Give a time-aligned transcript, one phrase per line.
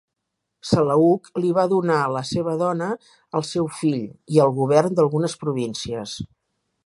[0.67, 2.89] Seleuc li va donar la seva dona
[3.41, 4.01] al seu fill
[4.37, 6.17] i el govern d'algunes províncies.